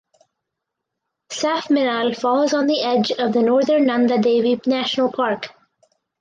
Saf 1.29 1.69
Minal 1.69 2.15
falls 2.15 2.55
on 2.55 2.65
the 2.65 2.81
edge 2.81 3.11
of 3.11 3.33
the 3.33 3.43
Northern 3.43 3.85
Nanda 3.85 4.17
Devi 4.19 4.59
National 4.65 5.11
Park. 5.11 5.49